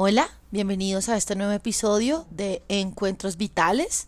Hola, 0.00 0.28
bienvenidos 0.52 1.08
a 1.08 1.16
este 1.16 1.34
nuevo 1.34 1.50
episodio 1.50 2.24
de 2.30 2.62
Encuentros 2.68 3.36
Vitales, 3.36 4.06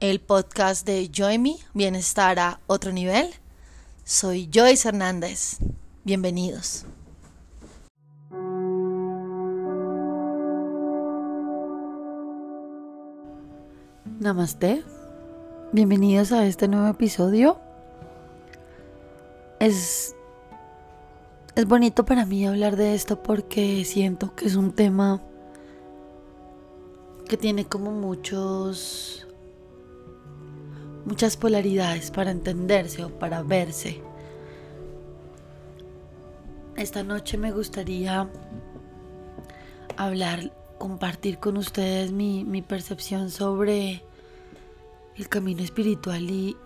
el 0.00 0.20
podcast 0.20 0.84
de 0.84 1.08
Joy 1.08 1.38
Bienestar 1.72 2.40
a 2.40 2.58
otro 2.66 2.90
nivel. 2.90 3.32
Soy 4.02 4.50
Joyce 4.52 4.88
Hernández. 4.88 5.58
Bienvenidos. 6.02 6.84
Namaste. 14.18 14.82
Bienvenidos 15.70 16.32
a 16.32 16.44
este 16.44 16.66
nuevo 16.66 16.88
episodio. 16.88 17.60
Es 19.60 20.16
es 21.56 21.66
bonito 21.66 22.04
para 22.04 22.26
mí 22.26 22.46
hablar 22.46 22.76
de 22.76 22.94
esto 22.94 23.22
porque 23.22 23.84
siento 23.84 24.34
que 24.34 24.46
es 24.46 24.56
un 24.56 24.72
tema 24.72 25.22
que 27.28 27.36
tiene 27.36 27.64
como 27.64 27.92
muchos 27.92 29.26
muchas 31.04 31.36
polaridades 31.36 32.10
para 32.10 32.30
entenderse 32.30 33.04
o 33.04 33.10
para 33.10 33.42
verse. 33.42 34.00
Esta 36.76 37.04
noche 37.04 37.38
me 37.38 37.52
gustaría 37.52 38.28
hablar, 39.96 40.52
compartir 40.78 41.38
con 41.38 41.56
ustedes 41.56 42.10
mi, 42.10 42.62
percepción 42.62 43.30
sobre 43.30 44.02
el 45.16 45.28
camino 45.28 45.62
espiritual 45.62 46.28
y, 46.28 46.56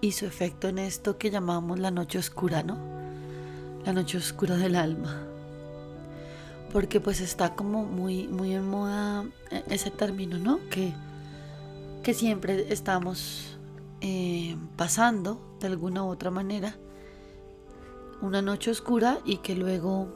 y 0.00 0.12
su 0.12 0.24
efecto 0.24 0.68
en 0.68 0.78
esto 0.78 1.18
que 1.18 1.30
llamamos 1.30 1.78
la 1.78 1.90
noche 1.90 2.18
oscura, 2.18 2.62
¿no? 2.62 2.99
La 3.84 3.92
noche 3.92 4.18
oscura 4.18 4.56
del 4.56 4.76
alma. 4.76 5.26
Porque 6.72 7.00
pues 7.00 7.20
está 7.20 7.54
como 7.54 7.84
muy, 7.84 8.28
muy 8.28 8.54
en 8.54 8.68
moda 8.68 9.24
e, 9.50 9.64
ese 9.70 9.90
término, 9.90 10.38
¿no? 10.38 10.60
Que, 10.70 10.92
que 12.02 12.14
siempre 12.14 12.72
estamos 12.72 13.58
eh, 14.00 14.56
pasando 14.76 15.56
de 15.60 15.66
alguna 15.66 16.04
u 16.04 16.08
otra 16.08 16.30
manera 16.30 16.76
una 18.22 18.42
noche 18.42 18.70
oscura 18.70 19.18
y 19.24 19.38
que 19.38 19.54
luego 19.54 20.08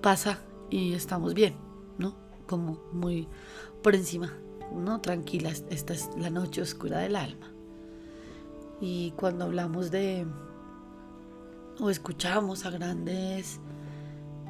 pasa 0.00 0.38
y 0.70 0.94
estamos 0.94 1.34
bien, 1.34 1.54
¿no? 1.98 2.14
Como 2.46 2.78
muy 2.92 3.28
por 3.82 3.94
encima, 3.94 4.32
¿no? 4.74 5.00
Tranquila, 5.00 5.50
esta 5.70 5.92
es 5.92 6.10
la 6.16 6.30
noche 6.30 6.62
oscura 6.62 6.98
del 6.98 7.16
alma. 7.16 7.52
Y 8.80 9.12
cuando 9.12 9.44
hablamos 9.44 9.90
de 9.90 10.26
o 11.80 11.90
escuchamos 11.90 12.66
a 12.66 12.70
grandes 12.70 13.60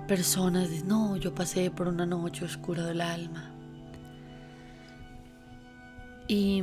personas 0.07 0.71
de 0.71 0.83
no, 0.83 1.17
yo 1.17 1.35
pasé 1.35 1.71
por 1.71 1.89
una 1.89 2.07
noche 2.07 2.45
oscura 2.45 2.85
del 2.85 3.01
alma. 3.01 3.51
Y 6.29 6.63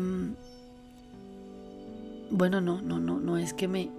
bueno, 2.30 2.62
no, 2.62 2.82
no, 2.82 3.00
no, 3.00 3.20
no 3.20 3.38
es 3.38 3.54
que 3.54 3.68
me 3.68 3.90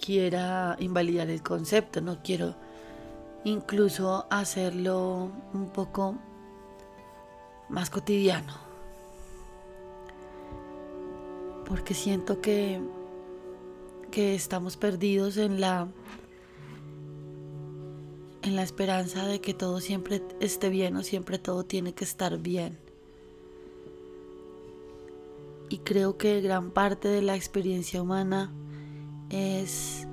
quiera 0.00 0.76
invalidar 0.80 1.30
el 1.30 1.42
concepto, 1.42 2.00
no 2.00 2.22
quiero 2.22 2.54
incluso 3.44 4.26
hacerlo 4.30 5.30
un 5.52 5.70
poco 5.70 6.16
más 7.68 7.90
cotidiano. 7.90 8.54
Porque 11.66 11.94
siento 11.94 12.40
que 12.40 12.80
que 14.12 14.34
estamos 14.34 14.76
perdidos 14.76 15.38
en 15.38 15.60
la 15.60 15.88
en 18.42 18.56
la 18.56 18.62
esperanza 18.62 19.26
de 19.26 19.40
que 19.40 19.54
todo 19.54 19.80
siempre 19.80 20.22
esté 20.40 20.68
bien 20.68 20.96
o 20.96 21.02
siempre 21.02 21.38
todo 21.38 21.64
tiene 21.64 21.94
que 21.94 22.04
estar 22.04 22.38
bien. 22.38 22.78
Y 25.70 25.78
creo 25.78 26.18
que 26.18 26.40
gran 26.42 26.70
parte 26.70 27.08
de 27.08 27.22
la 27.22 27.36
experiencia 27.36 28.02
humana 28.02 28.52
es 29.30 30.06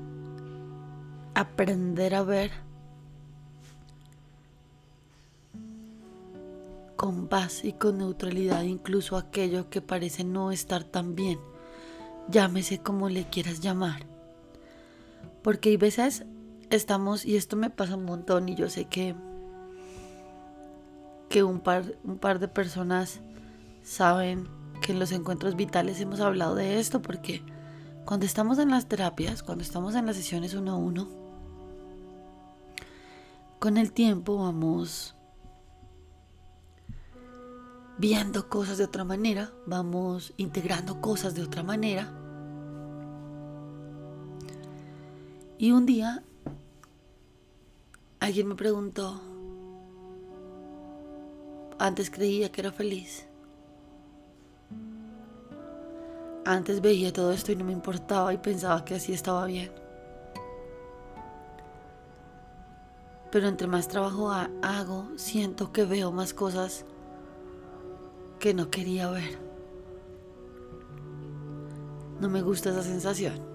aprender 1.33 2.15
a 2.15 2.23
ver 2.23 2.51
con 6.95 7.27
paz 7.27 7.65
y 7.65 7.73
con 7.73 7.97
neutralidad 7.97 8.63
incluso 8.63 9.17
aquello 9.17 9.69
que 9.69 9.81
parece 9.81 10.23
no 10.23 10.51
estar 10.51 10.85
tan 10.85 11.15
bien 11.15 11.39
llámese 12.29 12.79
como 12.79 13.09
le 13.09 13.25
quieras 13.25 13.59
llamar. 13.59 14.05
Porque 15.43 15.69
hay 15.69 15.77
veces 15.77 16.25
estamos, 16.69 17.25
y 17.25 17.35
esto 17.35 17.55
me 17.55 17.69
pasa 17.69 17.95
un 17.95 18.05
montón, 18.05 18.49
y 18.49 18.55
yo 18.55 18.69
sé 18.69 18.85
que, 18.85 19.15
que 21.29 21.43
un, 21.43 21.59
par, 21.59 21.95
un 22.03 22.17
par 22.17 22.39
de 22.39 22.47
personas 22.47 23.21
saben 23.83 24.47
que 24.81 24.91
en 24.91 24.99
los 24.99 25.11
encuentros 25.11 25.55
vitales 25.55 25.99
hemos 25.99 26.19
hablado 26.19 26.55
de 26.55 26.79
esto, 26.79 27.01
porque 27.01 27.41
cuando 28.05 28.25
estamos 28.25 28.59
en 28.59 28.69
las 28.69 28.87
terapias, 28.87 29.43
cuando 29.43 29.63
estamos 29.63 29.95
en 29.95 30.05
las 30.05 30.15
sesiones 30.15 30.53
uno 30.53 30.73
a 30.73 30.77
uno, 30.77 31.07
con 33.59 33.77
el 33.77 33.91
tiempo 33.91 34.37
vamos 34.37 35.15
viendo 37.97 38.47
cosas 38.47 38.77
de 38.77 38.85
otra 38.85 39.03
manera, 39.03 39.51
vamos 39.65 40.33
integrando 40.37 41.01
cosas 41.01 41.35
de 41.35 41.43
otra 41.43 41.63
manera 41.63 42.18
Y 45.61 45.73
un 45.73 45.85
día 45.85 46.23
alguien 48.21 48.47
me 48.47 48.55
preguntó, 48.55 49.19
antes 51.77 52.09
creía 52.09 52.49
que 52.49 52.61
era 52.61 52.71
feliz. 52.71 53.27
Antes 56.45 56.79
veía 56.79 57.11
todo 57.11 57.33
esto 57.33 57.51
y 57.51 57.57
no 57.57 57.65
me 57.65 57.73
importaba 57.73 58.33
y 58.33 58.37
pensaba 58.37 58.85
que 58.85 58.95
así 58.95 59.11
estaba 59.11 59.45
bien. 59.47 59.69
Pero 63.29 63.49
entre 63.49 63.67
más 63.67 63.89
trabajo 63.89 64.31
hago, 64.31 65.09
siento 65.17 65.73
que 65.73 65.83
veo 65.83 66.13
más 66.13 66.33
cosas 66.33 66.85
que 68.39 68.53
no 68.53 68.71
quería 68.71 69.09
ver. 69.09 69.37
No 72.21 72.29
me 72.29 72.41
gusta 72.41 72.69
esa 72.69 72.81
sensación. 72.81 73.48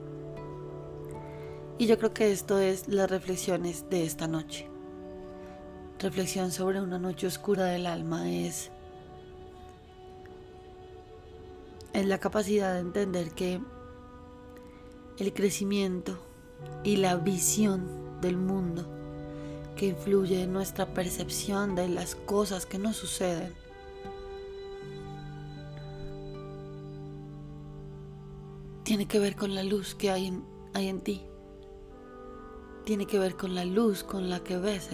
Y 1.85 1.87
yo 1.87 1.99
creo 1.99 2.15
que 2.15 2.33
esto 2.33 2.61
es 2.61 2.89
las 2.89 3.11
reflexiones 3.11 3.91
de 3.91 4.07
esta 4.07 4.27
noche. 4.27 4.71
Reflexión 5.99 6.51
sobre 6.51 6.81
una 6.81 6.99
noche 6.99 7.27
oscura 7.27 7.67
del 7.67 7.87
alma 7.87 8.33
es, 8.33 8.71
es 11.93 12.07
la 12.07 12.17
capacidad 12.17 12.73
de 12.73 12.81
entender 12.81 13.33
que 13.33 13.61
el 15.19 15.35
crecimiento 15.35 16.19
y 16.85 16.97
la 16.97 17.17
visión 17.17 17.87
del 18.23 18.39
mundo 18.39 18.87
que 19.77 19.89
influye 19.89 20.41
en 20.45 20.55
nuestra 20.55 20.95
percepción 20.95 21.75
de 21.75 21.91
las 21.91 22.15
cosas 22.15 22.65
que 22.65 22.79
nos 22.79 22.97
suceden 22.97 23.53
tiene 28.85 29.07
que 29.07 29.19
ver 29.19 29.37
con 29.37 29.55
la 29.55 29.63
luz 29.63 29.95
que 29.95 30.11
hay 30.11 30.29
en, 30.29 30.47
hay 30.73 30.89
en 30.89 31.03
ti 31.03 31.27
tiene 32.85 33.07
que 33.07 33.19
ver 33.19 33.37
con 33.37 33.55
la 33.55 33.65
luz 33.65 34.05
con 34.05 34.29
la 34.29 34.41
que 34.41 34.59
ves 34.59 34.91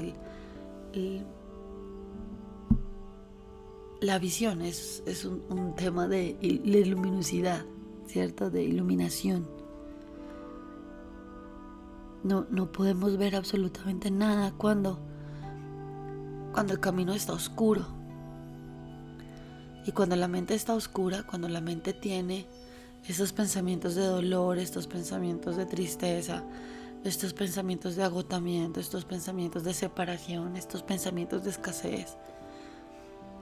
la 4.01 4.19
visión 4.19 4.63
es, 4.63 5.03
un, 5.25 5.75
tema 5.77 6.09
de, 6.09 6.37
luminosidad, 6.87 7.65
¿cierto? 8.07 8.51
De 8.51 8.63
iluminación. 8.63 9.47
No, 12.23 12.47
no 12.51 12.73
podemos 12.73 13.17
ver 13.17 13.37
absolutamente 13.37 14.11
nada 14.11 14.53
cuando, 14.57 14.99
cuando 16.53 16.73
el 16.73 16.81
camino 16.81 17.13
está 17.13 17.35
oscuro. 17.35 17.87
Y 19.87 19.93
cuando 19.93 20.17
la 20.17 20.29
mente 20.29 20.55
está 20.55 20.75
oscura, 20.75 21.25
cuando 21.27 21.49
la 21.49 21.61
mente 21.61 21.93
tiene 21.93 22.47
esos 23.07 23.33
pensamientos 23.33 23.95
de 23.95 24.05
dolor, 24.05 24.59
estos 24.59 24.87
pensamientos 24.87 25.57
de 25.57 25.67
tristeza, 25.67 26.45
estos 27.05 27.33
pensamientos 27.33 27.97
de 27.97 28.03
agotamiento, 28.03 28.79
estos 28.79 29.05
pensamientos 29.05 29.65
de 29.65 29.73
separación, 29.73 30.57
estos 30.57 30.83
pensamientos 30.83 31.43
de 31.45 31.51
escasez, 31.51 32.17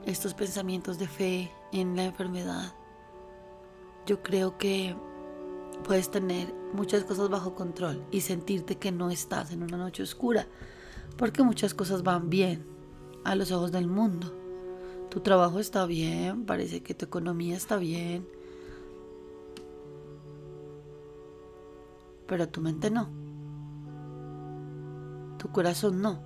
estos 0.05 0.33
pensamientos 0.33 0.97
de 0.97 1.07
fe 1.07 1.51
en 1.73 1.95
la 1.95 2.05
enfermedad. 2.05 2.73
Yo 4.05 4.23
creo 4.23 4.57
que 4.57 4.95
puedes 5.83 6.09
tener 6.09 6.53
muchas 6.73 7.03
cosas 7.03 7.29
bajo 7.29 7.53
control 7.53 8.05
y 8.11 8.21
sentirte 8.21 8.77
que 8.77 8.91
no 8.91 9.09
estás 9.09 9.51
en 9.51 9.61
una 9.61 9.77
noche 9.77 10.03
oscura, 10.03 10.47
porque 11.17 11.43
muchas 11.43 11.73
cosas 11.73 12.01
van 12.01 12.29
bien 12.29 12.65
a 13.25 13.35
los 13.35 13.51
ojos 13.51 13.71
del 13.73 13.87
mundo. 13.87 14.33
Tu 15.09 15.19
trabajo 15.19 15.59
está 15.59 15.85
bien, 15.85 16.45
parece 16.45 16.81
que 16.81 16.93
tu 16.93 17.05
economía 17.05 17.57
está 17.57 17.75
bien, 17.75 18.25
pero 22.25 22.47
tu 22.47 22.61
mente 22.61 22.89
no 22.89 23.28
tu 25.39 25.51
corazón 25.51 26.03
no. 26.03 26.19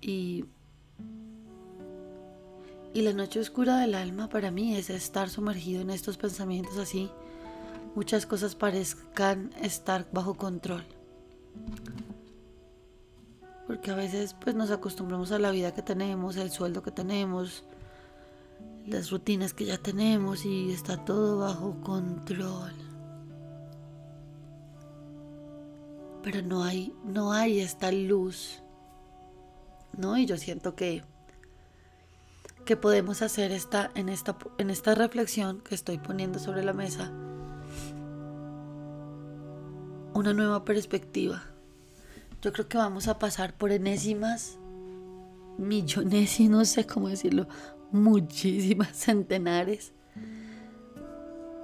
Y, 0.00 0.44
y 2.92 3.02
la 3.02 3.12
noche 3.12 3.38
oscura 3.38 3.78
del 3.78 3.94
alma 3.94 4.28
para 4.28 4.50
mí 4.50 4.76
es 4.76 4.90
estar 4.90 5.30
sumergido 5.30 5.82
en 5.82 5.90
estos 5.90 6.16
pensamientos 6.16 6.76
así. 6.78 7.08
Muchas 7.94 8.26
cosas 8.26 8.56
parezcan 8.56 9.52
estar 9.62 10.08
bajo 10.12 10.34
control. 10.34 10.84
Porque 13.68 13.92
a 13.92 13.94
veces 13.94 14.34
pues 14.34 14.56
nos 14.56 14.72
acostumbramos 14.72 15.30
a 15.30 15.38
la 15.38 15.52
vida 15.52 15.72
que 15.72 15.82
tenemos, 15.82 16.36
el 16.36 16.50
sueldo 16.50 16.82
que 16.82 16.90
tenemos, 16.90 17.64
las 18.86 19.10
rutinas 19.10 19.54
que 19.54 19.64
ya 19.64 19.78
tenemos 19.78 20.44
y 20.44 20.72
está 20.72 21.02
todo 21.04 21.38
bajo 21.38 21.80
control. 21.80 22.83
Pero 26.24 26.42
no 26.42 26.64
hay 26.64 26.92
no 27.04 27.32
hay 27.32 27.60
esta 27.60 27.92
luz. 27.92 28.62
¿No? 29.96 30.18
Y 30.18 30.26
yo 30.26 30.36
siento 30.36 30.74
que 30.74 31.04
que 32.64 32.76
podemos 32.76 33.22
hacer 33.22 33.52
esta 33.52 33.92
en 33.94 34.08
esta 34.08 34.36
en 34.58 34.70
esta 34.70 34.96
reflexión 34.96 35.60
que 35.60 35.76
estoy 35.76 35.98
poniendo 35.98 36.38
sobre 36.40 36.64
la 36.64 36.72
mesa 36.72 37.12
una 40.14 40.32
nueva 40.32 40.64
perspectiva 40.64 41.54
yo 42.44 42.52
creo 42.52 42.68
que 42.68 42.76
vamos 42.76 43.08
a 43.08 43.18
pasar 43.18 43.56
por 43.56 43.72
enésimas, 43.72 44.58
millones 45.56 46.38
y 46.40 46.48
no 46.50 46.66
sé 46.66 46.86
cómo 46.86 47.08
decirlo, 47.08 47.48
muchísimas 47.90 48.88
centenares 48.92 49.94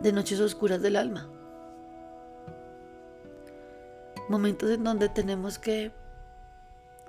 de 0.00 0.12
noches 0.12 0.40
oscuras 0.40 0.80
del 0.80 0.96
alma. 0.96 1.30
Momentos 4.30 4.70
en 4.70 4.82
donde 4.82 5.10
tenemos 5.10 5.58
que, 5.58 5.92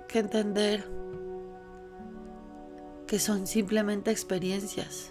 que 0.08 0.18
entender 0.18 0.86
que 3.06 3.18
son 3.18 3.46
simplemente 3.46 4.10
experiencias. 4.10 5.10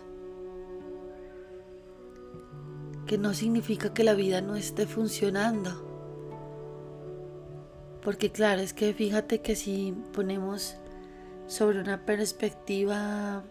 Que 3.08 3.18
no 3.18 3.34
significa 3.34 3.96
que 3.96 4.04
la 4.04 4.13
vida 4.13 4.42
no 4.42 4.56
esté 4.56 4.86
funcionando 4.86 5.90
porque 8.02 8.31
claro, 8.31 8.62
es 8.62 8.74
que 8.74 8.94
fíjate 8.94 9.42
que 9.42 9.56
si 9.56 9.94
ponemos 10.14 10.75
sobre 11.48 11.80
una 11.80 12.04
perspectiva 12.06 13.44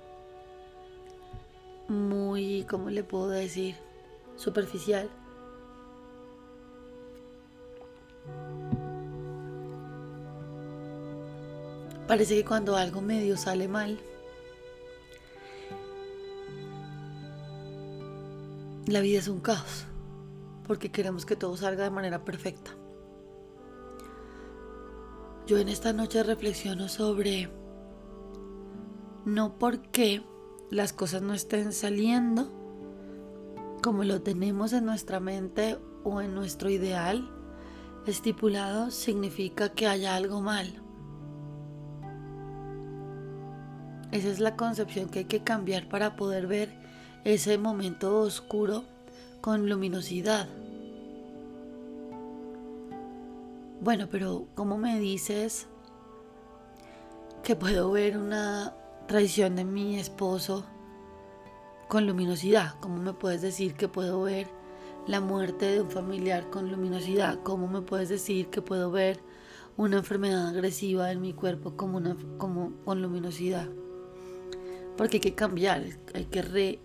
muy, 1.89 2.65
¿cómo 2.69 2.91
le 2.91 3.05
puedo 3.05 3.29
decir? 3.29 3.77
Superficial. 4.37 5.09
Parece 12.11 12.35
que 12.35 12.45
cuando 12.45 12.75
algo 12.75 13.01
medio 13.01 13.37
sale 13.37 13.69
mal, 13.69 13.97
la 18.89 18.99
vida 18.99 19.21
es 19.21 19.29
un 19.29 19.39
caos, 19.39 19.85
porque 20.67 20.91
queremos 20.91 21.25
que 21.25 21.37
todo 21.37 21.57
salga 21.57 21.85
de 21.85 21.91
manera 21.91 22.25
perfecta. 22.25 22.73
Yo 25.47 25.59
en 25.59 25.69
esta 25.69 25.93
noche 25.93 26.25
reflexiono 26.25 26.89
sobre 26.89 27.49
no 29.25 29.57
porque 29.57 30.25
las 30.69 30.93
cosas 30.93 31.23
no 31.23 31.33
estén 31.33 31.73
saliendo 31.73 32.51
como 33.85 34.03
lo 34.03 34.21
tenemos 34.21 34.73
en 34.73 34.85
nuestra 34.85 35.21
mente 35.21 35.79
o 36.03 36.21
en 36.21 36.35
nuestro 36.35 36.71
ideal 36.71 37.31
estipulado, 38.05 38.91
significa 38.91 39.69
que 39.69 39.87
haya 39.87 40.17
algo 40.17 40.41
mal. 40.41 40.90
Esa 44.13 44.29
es 44.29 44.41
la 44.41 44.57
concepción 44.57 45.09
que 45.09 45.21
hay 45.21 45.25
que 45.27 45.45
cambiar 45.45 45.89
para 45.89 46.17
poder 46.17 46.49
ver 46.49 46.69
ese 47.25 47.59
momento 47.59 48.19
oscuro 48.21 48.83
con 49.41 49.69
luminosidad. 49.69 50.49
Bueno, 53.81 54.09
pero 54.11 54.47
¿cómo 54.55 54.79
me 54.79 54.99
dices 54.99 55.69
que 57.45 57.55
puedo 57.55 57.91
ver 57.93 58.19
una 58.19 58.75
traición 59.07 59.55
de 59.57 59.65
mi 59.65 59.99
esposo 59.99 60.67
con 61.89 62.07
luminosidad? 62.07 62.75
¿Cómo 62.81 62.97
me 62.97 63.13
puedes 63.13 63.43
decir 63.43 63.75
que 63.75 63.89
puedo 63.89 64.23
ver 64.23 64.49
la 65.07 65.21
muerte 65.21 65.67
de 65.67 65.81
un 65.83 65.91
familiar 65.91 66.51
con 66.51 66.71
luminosidad? 66.71 67.39
¿Cómo 67.45 67.69
me 67.69 67.81
puedes 67.81 68.09
decir 68.09 68.49
que 68.51 68.61
puedo 68.61 68.91
ver 68.91 69.21
una 69.77 69.99
enfermedad 69.99 70.49
agresiva 70.49 71.13
en 71.13 71.21
mi 71.21 71.33
cuerpo 71.33 71.77
como 71.77 71.97
una, 71.99 72.17
como, 72.39 72.73
con 72.85 73.01
luminosidad? 73.01 73.69
Porque 74.97 75.17
hay 75.17 75.21
que 75.21 75.35
cambiar, 75.35 75.85
hay 76.15 76.25
que 76.27 76.43
re, 76.43 76.79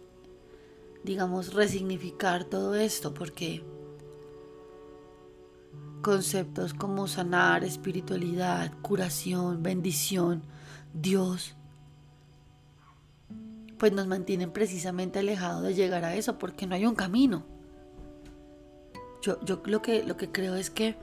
digamos, 1.03 1.53
resignificar 1.53 2.45
todo 2.45 2.75
esto, 2.75 3.13
porque 3.13 3.63
conceptos 6.01 6.73
como 6.73 7.07
sanar, 7.07 7.63
espiritualidad, 7.63 8.71
curación, 8.81 9.63
bendición, 9.63 10.43
Dios, 10.93 11.55
pues 13.77 13.91
nos 13.91 14.07
mantienen 14.07 14.51
precisamente 14.51 15.19
alejados 15.19 15.63
de 15.63 15.73
llegar 15.73 16.05
a 16.05 16.15
eso 16.15 16.37
porque 16.37 16.67
no 16.67 16.75
hay 16.75 16.85
un 16.85 16.95
camino. 16.95 17.43
Yo, 19.21 19.43
yo 19.43 19.61
lo, 19.65 19.81
que, 19.81 20.03
lo 20.03 20.15
que 20.15 20.31
creo 20.31 20.55
es 20.55 20.69
que 20.69 20.95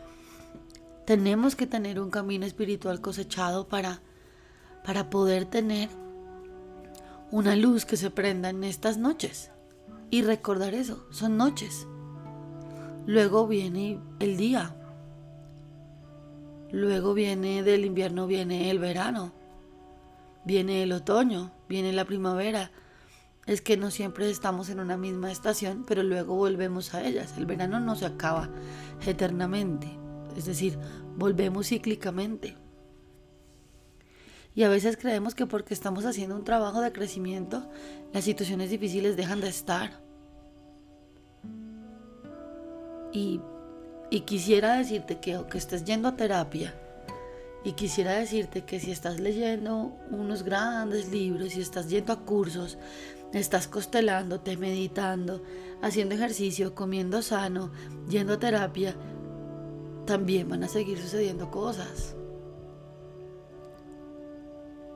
tenemos 1.05 1.57
que 1.57 1.67
tener 1.67 2.01
un 2.01 2.11
camino 2.11 2.47
espiritual 2.47 3.01
cosechado 3.01 3.67
para, 3.67 4.01
para 4.85 5.11
poder 5.11 5.47
tener 5.47 5.89
una 7.33 7.57
luz 7.57 7.85
que 7.85 7.97
se 7.97 8.11
prenda 8.11 8.51
en 8.51 8.63
estas 8.63 8.99
noches. 8.99 9.51
Y 10.11 10.23
recordar 10.23 10.75
eso, 10.75 11.05
son 11.11 11.37
noches. 11.37 11.89
Luego 13.07 13.49
viene 13.49 13.99
el 14.21 14.37
día, 14.37 14.77
Luego 16.73 17.13
viene 17.13 17.63
del 17.63 17.85
invierno, 17.85 18.27
viene 18.27 18.71
el 18.71 18.79
verano, 18.79 19.31
viene 20.47 20.83
el 20.83 20.93
otoño, 20.93 21.53
viene 21.69 21.93
la 21.93 22.07
primavera. 22.07 22.71
Es 23.45 23.61
que 23.61 23.77
no 23.77 23.91
siempre 23.91 24.31
estamos 24.31 24.71
en 24.71 24.81
una 24.81 24.97
misma 24.97 25.31
estación, 25.31 25.85
pero 25.87 26.03
luego 26.03 26.35
volvemos 26.35 26.95
a 26.95 27.07
ellas. 27.07 27.35
El 27.37 27.45
verano 27.45 27.79
no 27.79 27.95
se 27.95 28.07
acaba 28.07 28.49
eternamente, 29.07 29.87
es 30.35 30.47
decir, 30.47 30.79
volvemos 31.19 31.69
cíclicamente. 31.69 32.57
Y 34.55 34.65
a 34.65 34.69
veces 34.69 34.97
creemos 34.97 35.35
que 35.35 35.47
porque 35.47 35.75
estamos 35.75 36.05
haciendo 36.05 36.37
un 36.37 36.45
trabajo 36.45 36.81
de 36.81 36.93
crecimiento, 36.93 37.69
las 38.13 38.25
situaciones 38.25 38.71
difíciles 38.71 39.17
dejan 39.17 39.41
de 39.41 39.49
estar. 39.49 40.01
Y 43.13 43.41
quisiera 44.27 44.75
decirte 44.75 45.21
que 45.21 45.41
que 45.51 45.59
estés 45.59 45.85
yendo 45.85 46.09
a 46.09 46.17
terapia, 46.17 46.75
y 47.65 47.73
quisiera 47.73 48.13
decirte 48.15 48.65
que 48.65 48.81
si 48.81 48.91
estás 48.91 49.21
leyendo 49.21 49.93
unos 50.11 50.43
grandes 50.43 51.11
libros, 51.11 51.53
si 51.53 51.61
estás 51.61 51.89
yendo 51.89 52.13
a 52.13 52.21
cursos, 52.21 52.77
estás 53.33 53.69
constelándote, 53.69 54.57
meditando, 54.57 55.43
haciendo 55.81 56.15
ejercicio, 56.15 56.75
comiendo 56.75 57.23
sano, 57.23 57.71
yendo 58.09 58.33
a 58.33 58.39
terapia, 58.39 58.97
también 60.07 60.49
van 60.49 60.65
a 60.65 60.69
seguir 60.69 60.99
sucediendo 60.99 61.51
cosas. 61.51 62.17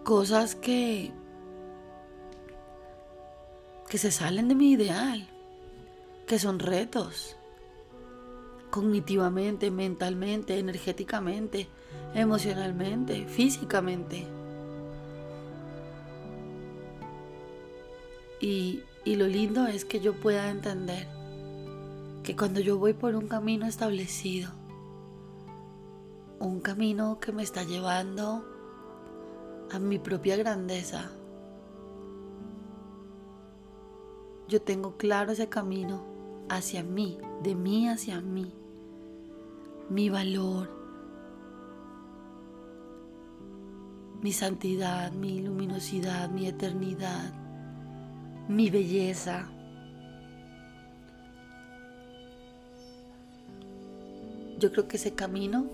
Cosas 0.07 0.55
que 0.55 1.11
que 3.89 3.99
se 3.99 4.13
salen 4.13 4.47
de 4.47 4.55
mi 4.55 4.71
ideal, 4.71 5.27
que 6.29 6.39
son 6.39 6.61
retos 6.61 7.37
cognitivamente, 8.71 9.73
mentalmente, 9.73 10.61
energéticamente, 10.61 11.67
emocionalmente, 12.15 13.27
físicamente. 13.27 14.29
Y, 18.41 18.85
y, 19.05 19.17
lo 19.17 19.27
lindo 19.27 19.67
es 19.67 19.85
que 19.85 19.99
yo 19.99 20.15
pueda 20.15 20.51
entender 20.51 21.09
que 22.23 22.37
cuando 22.37 22.61
yo 22.61 22.79
voy 22.79 22.93
por 22.93 23.17
un 23.17 23.27
camino 23.27 23.67
establecido, 23.67 24.53
un 26.39 26.61
camino 26.61 27.19
que 27.19 27.33
me 27.33 27.43
está 27.43 27.65
llevando 27.65 28.56
a 29.73 29.79
mi 29.79 29.99
propia 29.99 30.37
grandeza, 30.37 31.11
yo 34.49 34.63
tengo 34.63 34.97
claro 34.97 35.33
ese 35.33 35.49
camino 35.49 36.05
hacia 36.49 36.83
mí, 36.83 37.19
de 37.43 37.55
mí 37.55 37.89
hacia 37.89 38.21
mí 38.21 38.53
mi 39.89 40.11
valor, 40.11 40.69
mi 44.21 44.33
santidad, 44.33 45.13
mi 45.13 45.41
luminosidad, 45.41 46.29
mi 46.31 46.49
eternidad, 46.49 47.33
mi 48.49 48.71
belleza. 48.71 49.49
Yo 54.59 54.73
creo 54.73 54.89
que 54.89 54.97
ese 54.97 55.15
camino 55.15 55.67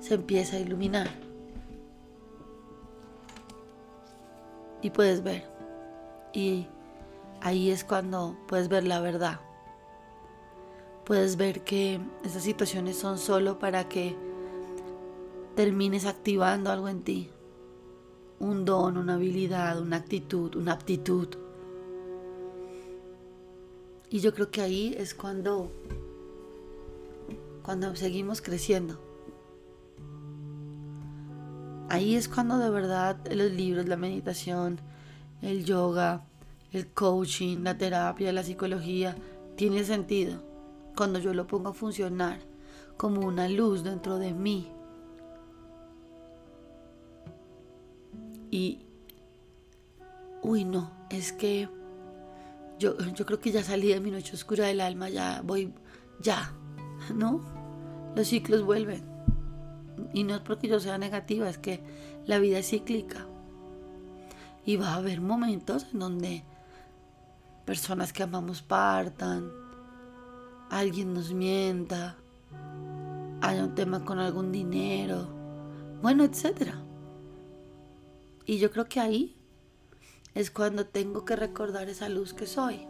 se 0.00 0.14
empieza 0.14 0.56
a 0.56 0.60
iluminar. 0.60 1.31
Y 4.82 4.90
puedes 4.90 5.22
ver. 5.22 5.44
Y 6.32 6.66
ahí 7.40 7.70
es 7.70 7.84
cuando 7.84 8.36
puedes 8.48 8.68
ver 8.68 8.84
la 8.84 9.00
verdad. 9.00 9.40
Puedes 11.04 11.36
ver 11.36 11.62
que 11.62 12.00
esas 12.24 12.42
situaciones 12.42 12.96
son 12.98 13.18
solo 13.18 13.58
para 13.58 13.88
que 13.88 14.14
termines 15.56 16.04
activando 16.04 16.70
algo 16.70 16.88
en 16.88 17.02
ti. 17.02 17.30
Un 18.38 18.64
don, 18.64 18.96
una 18.96 19.14
habilidad, 19.14 19.80
una 19.80 19.96
actitud, 19.96 20.54
una 20.56 20.72
aptitud. 20.72 21.28
Y 24.10 24.20
yo 24.20 24.34
creo 24.34 24.50
que 24.50 24.60
ahí 24.60 24.94
es 24.98 25.14
cuando 25.14 25.70
cuando 27.62 27.94
seguimos 27.94 28.42
creciendo. 28.42 28.98
Ahí 31.88 32.14
es 32.14 32.28
cuando 32.28 32.58
de 32.58 32.70
verdad 32.70 33.16
los 33.30 33.52
libros, 33.52 33.86
la 33.86 33.96
meditación, 33.96 34.80
el 35.42 35.64
yoga, 35.64 36.24
el 36.72 36.86
coaching, 36.88 37.58
la 37.62 37.76
terapia, 37.76 38.32
la 38.32 38.42
psicología, 38.42 39.14
tiene 39.56 39.84
sentido. 39.84 40.42
Cuando 40.96 41.18
yo 41.18 41.34
lo 41.34 41.46
pongo 41.46 41.70
a 41.70 41.74
funcionar 41.74 42.38
como 42.96 43.26
una 43.26 43.48
luz 43.48 43.82
dentro 43.82 44.18
de 44.18 44.32
mí. 44.32 44.70
Y, 48.50 48.86
uy, 50.42 50.64
no, 50.64 50.90
es 51.10 51.32
que 51.32 51.68
yo, 52.78 52.98
yo 52.98 53.26
creo 53.26 53.40
que 53.40 53.52
ya 53.52 53.62
salí 53.62 53.88
de 53.88 54.00
mi 54.00 54.10
noche 54.10 54.34
oscura 54.34 54.66
del 54.66 54.80
alma, 54.80 55.08
ya 55.08 55.40
voy, 55.44 55.72
ya, 56.20 56.52
¿no? 57.14 57.40
Los 58.14 58.28
ciclos 58.28 58.62
vuelven. 58.62 59.11
Y 60.12 60.24
no 60.24 60.34
es 60.34 60.40
porque 60.40 60.68
yo 60.68 60.80
sea 60.80 60.98
negativa, 60.98 61.48
es 61.48 61.58
que 61.58 61.82
la 62.26 62.38
vida 62.38 62.58
es 62.58 62.68
cíclica. 62.70 63.26
Y 64.64 64.76
va 64.76 64.90
a 64.90 64.96
haber 64.96 65.20
momentos 65.20 65.86
en 65.92 65.98
donde 65.98 66.44
personas 67.64 68.12
que 68.12 68.22
amamos 68.22 68.62
partan, 68.62 69.50
alguien 70.70 71.14
nos 71.14 71.32
mienta, 71.32 72.16
haya 73.40 73.64
un 73.64 73.74
tema 73.74 74.04
con 74.04 74.18
algún 74.18 74.52
dinero, 74.52 75.28
bueno, 76.00 76.24
etc. 76.24 76.74
Y 78.46 78.58
yo 78.58 78.70
creo 78.70 78.86
que 78.86 79.00
ahí 79.00 79.36
es 80.34 80.50
cuando 80.50 80.86
tengo 80.86 81.24
que 81.24 81.36
recordar 81.36 81.88
esa 81.88 82.08
luz 82.08 82.32
que 82.32 82.46
soy. 82.46 82.86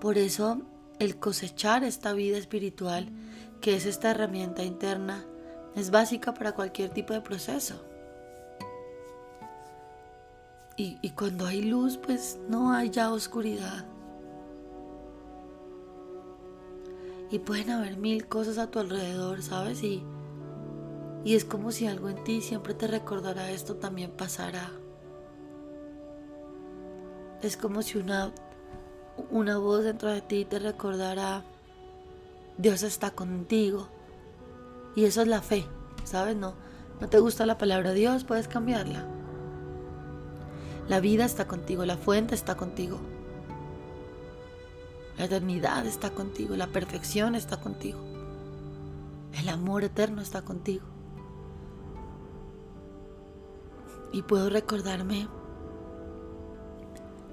Por 0.00 0.18
eso 0.18 0.62
el 0.98 1.16
cosechar 1.16 1.82
esta 1.84 2.12
vida 2.12 2.38
espiritual, 2.38 3.08
que 3.60 3.74
es 3.74 3.86
esta 3.86 4.10
herramienta 4.10 4.62
interna, 4.62 5.24
es 5.74 5.90
básica 5.90 6.34
para 6.34 6.52
cualquier 6.52 6.90
tipo 6.90 7.12
de 7.12 7.20
proceso. 7.20 7.74
Y, 10.76 11.10
cuando 11.10 11.46
hay 11.46 11.62
luz, 11.62 11.98
pues 11.98 12.38
no 12.48 12.72
hay 12.72 12.90
ya 12.90 13.12
oscuridad. 13.12 13.84
Y 17.30 17.38
pueden 17.38 17.70
haber 17.70 17.96
mil 17.96 18.26
cosas 18.26 18.58
a 18.58 18.68
tu 18.68 18.80
alrededor, 18.80 19.42
¿sabes? 19.42 19.84
Y, 19.84 20.02
y 21.24 21.36
es 21.36 21.44
como 21.44 21.70
si 21.70 21.86
algo 21.86 22.08
en 22.08 22.22
ti 22.24 22.40
siempre 22.40 22.74
te 22.74 22.88
recordara 22.88 23.52
esto 23.52 23.76
también 23.76 24.10
pasará. 24.10 24.68
Es 27.40 27.56
como 27.56 27.82
si 27.82 27.98
una, 27.98 28.32
una 29.30 29.58
voz 29.58 29.84
dentro 29.84 30.10
de 30.10 30.22
ti 30.22 30.44
te 30.44 30.58
recordara, 30.58 31.44
Dios 32.58 32.82
está 32.82 33.12
contigo. 33.12 33.93
Y 34.96 35.04
eso 35.04 35.22
es 35.22 35.28
la 35.28 35.42
fe, 35.42 35.66
¿sabes? 36.04 36.36
No, 36.36 36.54
no 37.00 37.08
te 37.08 37.18
gusta 37.18 37.46
la 37.46 37.58
palabra 37.58 37.92
Dios, 37.92 38.24
puedes 38.24 38.48
cambiarla. 38.48 39.06
La 40.88 41.00
vida 41.00 41.24
está 41.24 41.46
contigo, 41.46 41.84
la 41.84 41.96
fuente 41.96 42.34
está 42.34 42.56
contigo. 42.56 42.98
La 45.16 45.24
eternidad 45.24 45.86
está 45.86 46.10
contigo, 46.10 46.56
la 46.56 46.66
perfección 46.66 47.34
está 47.34 47.60
contigo. 47.60 47.98
El 49.32 49.48
amor 49.48 49.84
eterno 49.84 50.20
está 50.20 50.42
contigo. 50.42 50.84
Y 54.12 54.22
puedo 54.22 54.48
recordarme, 54.50 55.28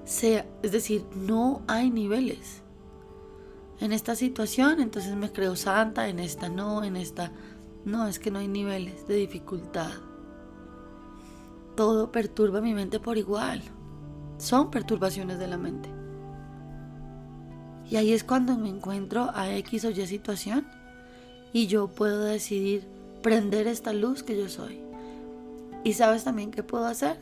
sea, 0.06 0.46
es 0.64 0.72
decir, 0.72 1.06
no 1.16 1.62
hay 1.68 1.90
niveles. 1.92 2.62
En 3.80 3.92
esta 3.92 4.16
situación, 4.16 4.80
entonces 4.80 5.16
me 5.16 5.32
creo 5.32 5.56
santa, 5.56 6.08
en 6.08 6.20
esta 6.20 6.50
no, 6.50 6.84
en 6.84 6.96
esta 6.96 7.32
no, 7.86 8.08
es 8.08 8.20
que 8.20 8.30
no 8.30 8.40
hay 8.40 8.48
niveles 8.48 9.08
de 9.08 9.16
dificultad. 9.16 9.92
Todo 11.76 12.12
perturba 12.12 12.62
mi 12.62 12.74
mente 12.74 13.00
por 13.00 13.18
igual. 13.18 13.64
Son 14.38 14.70
perturbaciones 14.70 15.40
de 15.40 15.48
la 15.48 15.58
mente. 15.58 15.90
Y 17.90 17.96
ahí 17.96 18.14
es 18.14 18.24
cuando 18.24 18.58
me 18.58 18.70
encuentro 18.70 19.32
a 19.34 19.54
X 19.58 19.86
o 19.86 19.90
Y 19.90 20.08
situación 20.08 20.68
y 21.54 21.68
yo 21.68 21.88
puedo 21.88 22.24
decidir 22.24 22.88
prender 23.22 23.68
esta 23.68 23.94
luz 23.94 24.24
que 24.24 24.38
yo 24.38 24.48
soy. 24.48 24.80
¿Y 25.84 25.94
sabes 25.94 26.24
también 26.24 26.52
qué 26.52 26.64
puedo 26.64 26.86
hacer? 26.86 27.18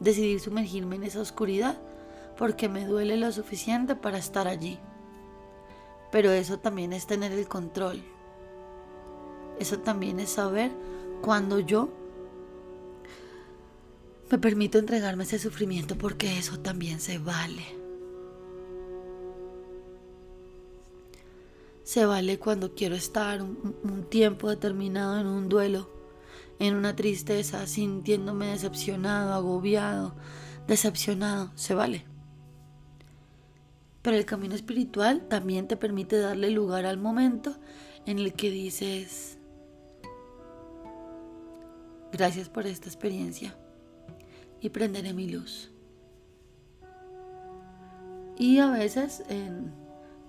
Decidir 0.00 0.40
sumergirme 0.40 0.96
en 0.96 1.04
esa 1.04 1.20
oscuridad 1.20 1.78
porque 2.36 2.68
me 2.68 2.86
duele 2.86 3.16
lo 3.16 3.32
suficiente 3.32 3.96
para 3.96 4.18
estar 4.18 4.46
allí. 4.46 4.78
Pero 6.12 6.30
eso 6.30 6.58
también 6.58 6.92
es 6.92 7.06
tener 7.06 7.32
el 7.32 7.48
control. 7.48 8.02
Eso 9.58 9.78
también 9.78 10.20
es 10.20 10.30
saber 10.30 10.70
cuando 11.20 11.60
yo 11.60 11.90
me 14.30 14.38
permito 14.38 14.78
entregarme 14.78 15.24
ese 15.24 15.38
sufrimiento 15.38 15.96
porque 15.96 16.38
eso 16.38 16.58
también 16.58 17.00
se 17.00 17.18
vale. 17.18 17.64
Se 21.84 22.06
vale 22.06 22.38
cuando 22.38 22.74
quiero 22.74 22.94
estar 22.94 23.42
un, 23.42 24.06
tiempo 24.08 24.48
determinado 24.48 25.20
en 25.20 25.26
un 25.26 25.50
duelo, 25.50 25.90
en 26.58 26.74
una 26.74 26.96
tristeza, 26.96 27.66
sintiéndome 27.66 28.46
decepcionado, 28.46 29.34
agobiado, 29.34 30.14
decepcionado. 30.66 31.52
Se 31.56 31.74
vale. 31.74 32.06
Pero 34.00 34.16
el 34.16 34.24
camino 34.24 34.54
espiritual 34.54 35.28
también 35.28 35.68
te 35.68 35.76
permite 35.76 36.18
darle 36.18 36.50
lugar 36.50 36.86
al 36.86 36.96
momento 36.96 37.56
en 38.06 38.18
el 38.18 38.32
que 38.32 38.50
dices, 38.50 39.38
Gracias 42.14 42.48
por 42.48 42.64
esta 42.64 42.86
experiencia 42.86 43.56
y 44.60 44.68
prenderé 44.68 45.12
mi 45.12 45.28
luz. 45.28 45.72
Y 48.38 48.60
a 48.60 48.70
veces, 48.70 49.24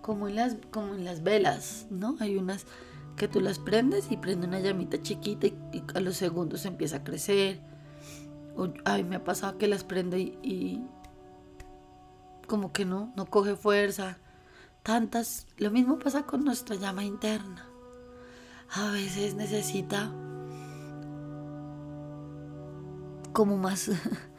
como, 0.01 0.27
en 0.27 0.35
las, 0.35 0.57
como 0.71 0.95
en 0.95 1.05
las 1.05 1.21
velas, 1.21 1.85
¿no? 1.91 2.17
Hay 2.21 2.37
unas 2.37 2.65
que 3.15 3.27
tú 3.27 3.39
las 3.39 3.59
prendes 3.59 4.11
y 4.11 4.17
prende 4.17 4.47
una 4.47 4.59
llamita 4.61 4.99
chiquita 4.99 5.45
y, 5.45 5.83
a 5.93 5.99
los 5.99 6.17
segundos 6.17 6.65
empieza 6.65 6.97
a 6.97 7.03
crecer. 7.03 7.61
O, 8.57 8.69
ay, 8.83 9.03
me 9.03 9.17
ha 9.17 9.23
pasado 9.23 9.59
que 9.59 9.67
las 9.67 9.83
prendo 9.83 10.17
y, 10.17 10.39
y 10.41 10.81
como 12.47 12.73
que 12.73 12.85
no, 12.85 13.13
no 13.15 13.27
coge 13.27 13.55
fuerza. 13.55 14.17
Tantas, 14.81 15.45
lo 15.57 15.69
mismo 15.69 15.99
pasa 15.99 16.23
con 16.23 16.45
nuestra 16.45 16.77
llama 16.77 17.03
interna. 17.03 17.69
A 18.71 18.89
veces 18.89 19.35
necesita 19.35 20.11
como 23.35 23.57
más, 23.57 23.91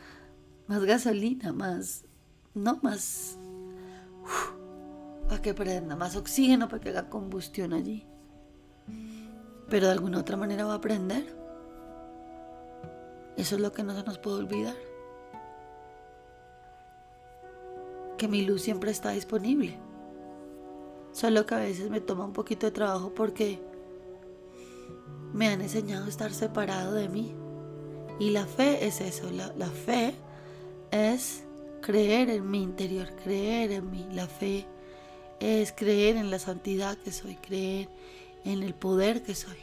más 0.69 0.83
gasolina, 0.85 1.53
más, 1.53 2.07
no 2.55 2.81
más, 2.83 3.38
para 5.29 5.43
que 5.43 5.53
prenda, 5.53 5.95
más 5.97 6.17
oxígeno 6.17 6.67
para 6.67 6.81
que 6.81 6.88
haga 6.88 7.11
combustión 7.11 7.75
allí. 7.75 8.07
Pero 9.69 9.87
de 9.87 9.93
alguna 9.93 10.21
otra 10.21 10.38
manera 10.38 10.65
va 10.65 10.75
a 10.75 10.81
prender. 10.81 11.37
Eso 13.37 13.57
es 13.57 13.61
lo 13.61 13.71
que 13.73 13.83
no 13.83 13.95
se 13.95 14.03
nos 14.03 14.19
puede 14.19 14.38
olvidar. 14.38 14.76
Que 18.17 18.29
mi 18.29 18.47
luz 18.47 18.62
siempre 18.62 18.93
está 18.93 19.11
disponible. 19.11 19.79
Solo 21.12 21.45
que 21.45 21.55
a 21.55 21.59
veces 21.59 21.91
me 21.91 22.00
toma 22.00 22.25
un 22.25 22.33
poquito 22.33 22.65
de 22.65 22.73
trabajo 22.73 23.12
porque 23.15 23.61
me 25.35 25.49
han 25.49 25.61
enseñado 25.61 26.07
a 26.07 26.09
estar 26.09 26.33
separado 26.33 26.95
de 26.95 27.11
mí. 27.11 27.37
Y 28.18 28.30
la 28.30 28.46
fe 28.46 28.87
es 28.87 29.00
eso, 29.00 29.30
la, 29.30 29.68
fe 29.68 30.14
es 30.90 31.42
creer 31.82 32.30
en 32.30 32.50
mi 32.50 32.62
interior, 32.62 33.11
creer 33.23 33.73
en 33.73 33.90
mí. 33.90 34.06
La 34.12 34.26
fe 34.26 34.66
es 35.38 35.73
creer 35.73 36.16
en 36.16 36.30
la 36.30 36.38
santidad 36.38 36.96
que 36.96 37.12
soy, 37.12 37.37
creer 37.37 37.88
en 38.44 38.62
el 38.62 38.75
poder 38.75 39.23
que 39.23 39.35
soy. 39.35 39.58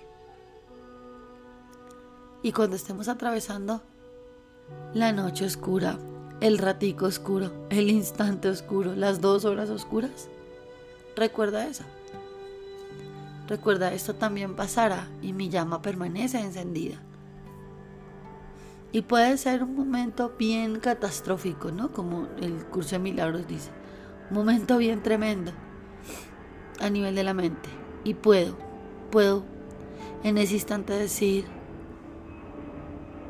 Y 2.43 2.51
cuando 2.51 2.75
estemos 2.75 3.07
atravesando 3.07 3.81
la 4.93 5.11
noche 5.11 5.45
oscura, 5.45 5.97
el 6.41 6.57
ratico 6.57 7.05
oscuro, 7.05 7.51
el 7.69 7.89
instante 7.89 8.49
oscuro, 8.49 8.95
las 8.95 9.21
dos 9.21 9.45
horas 9.45 9.69
oscuras, 9.69 10.29
recuerda 11.15 11.65
eso. 11.65 11.83
Recuerda, 13.47 13.93
esto 13.93 14.13
también 14.13 14.55
pasará 14.55 15.09
y 15.21 15.33
mi 15.33 15.49
llama 15.49 15.81
permanece 15.81 16.39
encendida. 16.39 17.01
Y 18.93 19.01
puede 19.01 19.37
ser 19.37 19.63
un 19.63 19.75
momento 19.75 20.35
bien 20.37 20.79
catastrófico, 20.79 21.71
¿no? 21.71 21.91
Como 21.91 22.27
el 22.39 22.63
curso 22.65 22.91
de 22.91 22.99
milagros 22.99 23.47
dice. 23.47 23.71
Un 24.29 24.37
momento 24.37 24.77
bien 24.77 25.01
tremendo 25.01 25.51
a 26.79 26.91
nivel 26.91 27.15
de 27.15 27.23
la 27.23 27.33
mente. 27.33 27.69
Y 28.03 28.13
puedo, 28.13 28.55
puedo 29.09 29.45
en 30.23 30.37
ese 30.37 30.53
instante 30.53 30.93
decir, 30.93 31.45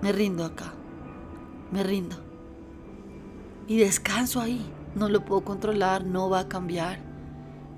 me 0.02 0.12
rindo 0.12 0.44
acá, 0.44 0.74
me 1.72 1.82
rindo. 1.82 2.18
Y 3.66 3.78
descanso 3.78 4.42
ahí. 4.42 4.70
No 4.96 5.08
lo 5.08 5.24
puedo 5.24 5.46
controlar, 5.46 6.06
no 6.06 6.30
va 6.30 6.40
a 6.40 6.50
cambiar. 6.50 7.00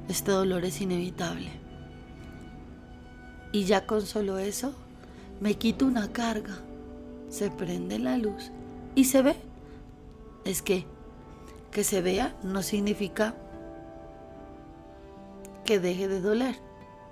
Este 0.09 0.31
dolor 0.31 0.65
es 0.65 0.81
inevitable. 0.81 1.51
Y 3.51 3.65
ya 3.65 3.85
con 3.85 4.01
solo 4.01 4.39
eso, 4.39 4.73
me 5.39 5.53
quito 5.53 5.85
una 5.85 6.11
carga 6.11 6.64
se 7.35 7.51
prende 7.51 7.99
la 7.99 8.17
luz 8.17 8.51
y 8.95 9.03
se 9.03 9.21
ve. 9.21 9.35
Es 10.45 10.61
que 10.61 10.85
que 11.71 11.83
se 11.83 12.01
vea 12.01 12.33
no 12.43 12.63
significa 12.63 13.35
que 15.65 15.79
deje 15.79 16.07
de 16.07 16.21
doler. 16.21 16.55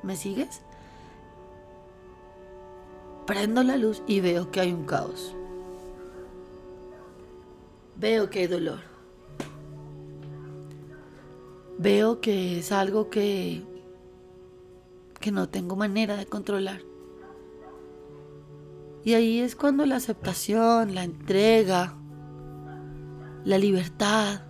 ¿Me 0.01 0.15
sigues? 0.15 0.61
Prendo 3.27 3.63
la 3.63 3.75
luz 3.75 4.01
y 4.07 4.21
veo 4.21 4.49
que 4.49 4.61
hay 4.61 4.71
un 4.71 4.85
caos. 4.85 5.35
Veo 7.97 8.29
que 8.29 8.39
hay 8.39 8.47
dolor. 8.47 8.79
Veo 11.77 12.21
que 12.21 12.59
es 12.59 12.71
algo 12.71 13.09
que 13.09 13.61
que 15.19 15.31
no 15.31 15.49
tengo 15.49 15.75
manera 15.75 16.15
de 16.15 16.25
controlar. 16.25 16.92
Y 19.05 19.15
ahí 19.15 19.39
es 19.39 19.55
cuando 19.55 19.85
la 19.85 19.97
aceptación, 19.97 20.95
la 20.95 21.03
entrega, 21.03 21.93
la 23.43 23.57
libertad 23.57 24.43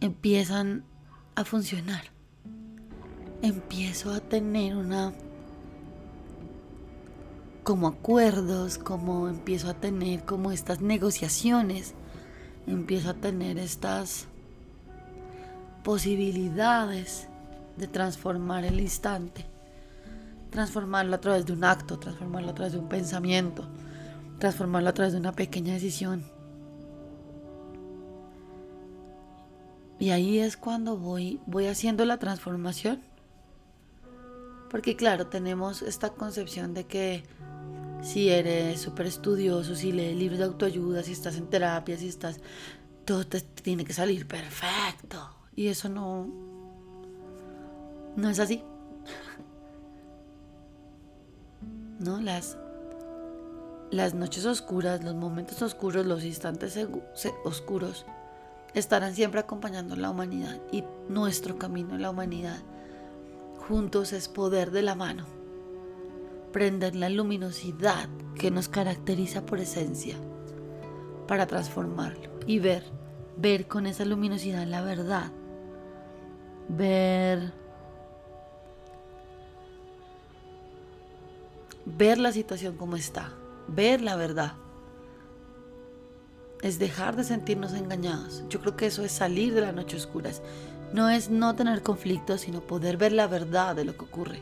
empiezan 0.00 0.84
a 1.34 1.44
funcionar. 1.44 2.04
Empiezo 3.42 4.12
a 4.12 4.20
tener 4.20 4.76
una 4.76 5.12
como 7.64 7.88
acuerdos, 7.88 8.78
como 8.78 9.28
empiezo 9.28 9.68
a 9.70 9.74
tener 9.74 10.24
como 10.24 10.52
estas 10.52 10.80
negociaciones, 10.80 11.94
empiezo 12.66 13.10
a 13.10 13.14
tener 13.14 13.58
estas 13.58 14.26
posibilidades 15.82 17.28
de 17.76 17.88
transformar 17.88 18.64
el 18.64 18.80
instante 18.80 19.46
transformarlo 20.50 21.14
a 21.14 21.20
través 21.20 21.46
de 21.46 21.52
un 21.52 21.64
acto, 21.64 21.98
transformarlo 21.98 22.50
a 22.50 22.54
través 22.54 22.72
de 22.72 22.78
un 22.78 22.88
pensamiento, 22.88 23.68
transformarlo 24.38 24.88
a 24.90 24.94
través 24.94 25.12
de 25.12 25.20
una 25.20 25.32
pequeña 25.32 25.74
decisión. 25.74 26.24
Y 29.98 30.10
ahí 30.10 30.38
es 30.38 30.56
cuando 30.56 30.96
voy, 30.96 31.40
voy 31.46 31.66
haciendo 31.66 32.04
la 32.04 32.18
transformación. 32.18 33.00
Porque 34.70 34.96
claro, 34.96 35.26
tenemos 35.26 35.82
esta 35.82 36.10
concepción 36.10 36.74
de 36.74 36.86
que 36.86 37.24
si 38.02 38.30
eres 38.30 38.80
súper 38.80 39.06
estudioso, 39.06 39.74
si 39.74 39.92
lees 39.92 40.16
libros 40.16 40.38
de 40.38 40.44
autoayuda, 40.46 41.02
si 41.02 41.12
estás 41.12 41.36
en 41.36 41.48
terapia, 41.48 41.96
si 41.96 42.08
estás... 42.08 42.40
Todo 43.04 43.26
te 43.26 43.40
tiene 43.40 43.84
que 43.84 43.92
salir 43.92 44.26
perfecto. 44.26 45.18
Y 45.54 45.66
eso 45.66 45.88
no... 45.88 46.28
No 48.16 48.30
es 48.30 48.38
así. 48.38 48.62
¿No? 52.00 52.20
Las, 52.20 52.56
las 53.90 54.14
noches 54.14 54.46
oscuras, 54.46 55.04
los 55.04 55.14
momentos 55.14 55.62
oscuros, 55.62 56.06
los 56.06 56.24
instantes 56.24 56.78
oscuros 57.44 58.06
estarán 58.74 59.14
siempre 59.14 59.40
acompañando 59.40 59.94
a 59.94 59.98
la 59.98 60.10
humanidad 60.10 60.60
y 60.72 60.84
nuestro 61.08 61.58
camino 61.58 61.94
en 61.94 62.02
la 62.02 62.10
humanidad 62.10 62.58
juntos 63.68 64.12
es 64.12 64.28
poder 64.28 64.70
de 64.70 64.82
la 64.82 64.94
mano, 64.94 65.26
prender 66.52 66.96
la 66.96 67.08
luminosidad 67.08 68.08
que 68.36 68.50
nos 68.50 68.68
caracteriza 68.68 69.46
por 69.46 69.60
esencia 69.60 70.16
para 71.28 71.46
transformarlo 71.46 72.30
y 72.46 72.58
ver, 72.58 72.82
ver 73.36 73.68
con 73.68 73.86
esa 73.86 74.04
luminosidad 74.04 74.66
la 74.66 74.82
verdad, 74.82 75.30
ver 76.68 77.52
ver 81.96 82.18
la 82.18 82.32
situación 82.32 82.76
como 82.76 82.96
está, 82.96 83.34
ver 83.68 84.00
la 84.00 84.16
verdad. 84.16 84.54
Es 86.62 86.78
dejar 86.78 87.16
de 87.16 87.24
sentirnos 87.24 87.72
engañados. 87.72 88.44
Yo 88.48 88.60
creo 88.60 88.76
que 88.76 88.86
eso 88.86 89.02
es 89.02 89.12
salir 89.12 89.54
de 89.54 89.62
la 89.62 89.72
noche 89.72 89.96
oscura. 89.96 90.30
No 90.92 91.08
es 91.08 91.30
no 91.30 91.54
tener 91.54 91.82
conflictos, 91.82 92.42
sino 92.42 92.60
poder 92.60 92.96
ver 92.96 93.12
la 93.12 93.26
verdad 93.26 93.74
de 93.74 93.84
lo 93.84 93.96
que 93.96 94.04
ocurre. 94.04 94.40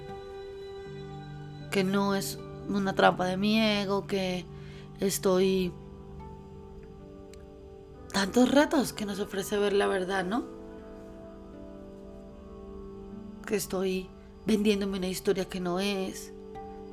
Que 1.71 1.85
no 1.85 2.15
es 2.15 2.39
una 2.69 2.95
trampa 2.95 3.27
de 3.27 3.37
mi 3.37 3.61
ego, 3.61 4.07
que 4.07 4.45
estoy... 5.01 5.73
Tantos 8.13 8.51
retos 8.51 8.93
que 8.93 9.07
nos 9.07 9.21
ofrece 9.21 9.59
ver 9.59 9.75
la 9.75 9.87
verdad, 9.87 10.25
¿no? 10.25 10.45
Que 13.47 13.55
estoy 13.55 14.11
vendiéndome 14.47 14.99
una 14.99 15.09
historia 15.09 15.45
que 15.45 15.61
no 15.61 15.79
es, 15.79 16.33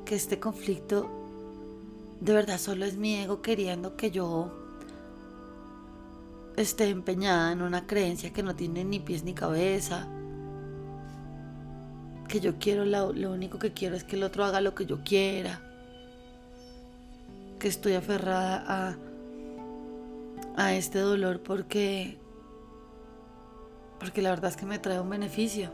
que 0.06 0.14
este 0.14 0.38
conflicto 0.38 1.10
de 2.20 2.32
verdad 2.32 2.58
solo 2.58 2.86
es 2.86 2.96
mi 2.96 3.16
ego 3.16 3.42
queriendo 3.42 3.96
que 3.96 4.10
yo 4.10 4.50
esté 6.56 6.88
empeñada 6.88 7.52
en 7.52 7.60
una 7.60 7.86
creencia 7.86 8.32
que 8.32 8.42
no 8.42 8.56
tiene 8.56 8.84
ni 8.84 9.00
pies 9.00 9.24
ni 9.24 9.34
cabeza. 9.34 10.08
Que 12.28 12.40
yo 12.40 12.58
quiero, 12.58 12.84
lo, 12.84 13.10
único 13.30 13.58
que 13.58 13.72
quiero 13.72 13.96
es 13.96 14.04
que 14.04 14.16
el 14.16 14.22
otro 14.22 14.44
haga 14.44 14.60
lo 14.60 14.74
que 14.74 14.86
yo 14.86 15.02
quiera. 15.04 15.60
Que 17.58 17.68
estoy 17.68 17.94
aferrada 17.94 18.64
a, 18.66 18.96
a 20.56 20.74
este 20.74 21.00
dolor 21.00 21.40
porque, 21.40 22.16
porque 23.98 24.22
la 24.22 24.30
verdad 24.30 24.50
es 24.50 24.56
que 24.56 24.66
me 24.66 24.78
trae 24.78 25.00
un 25.00 25.10
beneficio 25.10 25.70